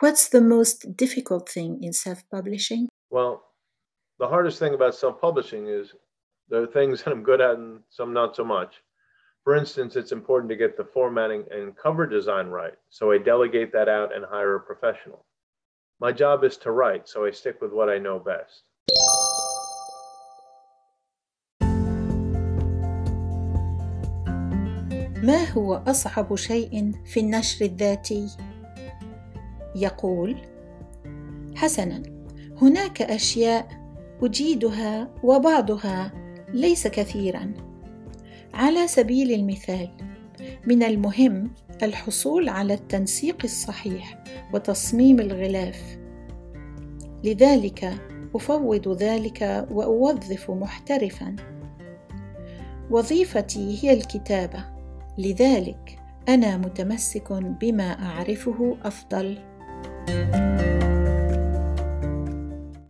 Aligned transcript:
What's 0.00 0.28
the 0.28 0.42
most 0.42 0.96
difficult 0.96 1.48
thing 1.48 1.82
in 1.82 1.92
self 1.92 2.22
publishing? 2.30 2.88
Well, 3.10 3.42
the 4.18 4.28
hardest 4.28 4.58
thing 4.58 4.74
about 4.74 4.94
self 4.94 5.20
publishing 5.20 5.68
is 5.68 5.94
there 6.48 6.62
are 6.62 6.66
things 6.66 7.02
that 7.02 7.12
I'm 7.12 7.22
good 7.22 7.40
at 7.40 7.56
and 7.56 7.80
some 7.90 8.12
not 8.12 8.36
so 8.36 8.44
much. 8.44 8.82
For 9.44 9.54
instance, 9.54 9.96
it's 9.96 10.12
important 10.12 10.50
to 10.50 10.56
get 10.56 10.76
the 10.76 10.84
formatting 10.84 11.44
and 11.50 11.76
cover 11.76 12.06
design 12.06 12.48
right, 12.48 12.74
so 12.90 13.12
I 13.12 13.18
delegate 13.18 13.72
that 13.72 13.88
out 13.88 14.14
and 14.14 14.24
hire 14.24 14.56
a 14.56 14.60
professional. 14.60 15.24
My 16.00 16.12
job 16.12 16.44
is 16.44 16.56
to 16.58 16.72
write, 16.72 17.08
so 17.08 17.24
I 17.24 17.30
stick 17.30 17.60
with 17.62 17.72
what 17.72 17.88
I 17.88 17.98
know 17.98 18.18
best. 18.18 18.64
ما 25.22 25.44
هو 25.52 25.74
اصعب 25.74 26.36
شيء 26.36 26.92
في 27.04 27.20
النشر 27.20 27.64
الذاتي 27.64 28.28
يقول 29.75 30.37
حسنا 31.55 32.03
هناك 32.61 33.01
أشياء 33.01 33.67
أجيدها 34.21 35.09
وبعضها 35.23 36.11
ليس 36.53 36.87
كثيرا. 36.87 37.53
على 38.53 38.87
سبيل 38.87 39.31
المثال 39.31 39.89
من 40.67 40.83
المهم 40.83 41.51
الحصول 41.83 42.49
على 42.49 42.73
التنسيق 42.73 43.37
الصحيح 43.43 44.23
وتصميم 44.53 45.19
الغلاف. 45.19 45.97
لذلك 47.23 47.93
أفوض 48.35 48.97
ذلك 49.03 49.67
وأوظف 49.71 50.51
محترفا. 50.51 51.35
وظيفتي 52.91 53.83
هي 53.83 53.93
الكتابة 53.93 54.65
لذلك 55.17 55.99
أنا 56.29 56.57
متمسك 56.57 57.33
بما 57.33 58.05
أعرفه 58.05 58.77
أفضل. 58.83 59.50
Música 60.11 60.60